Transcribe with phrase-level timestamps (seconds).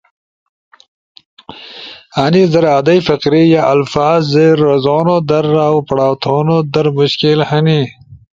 [2.23, 7.81] انیز در ادئی فقرے یا الفاظ سی رزون در اؤ پڑاؤ تھون در مشکل ہنی